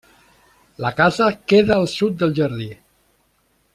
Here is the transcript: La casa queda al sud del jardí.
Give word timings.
La 0.85 0.91
casa 1.01 1.27
queda 1.51 1.75
al 1.77 1.87
sud 1.93 2.13
del 2.23 2.33
jardí. 2.41 2.71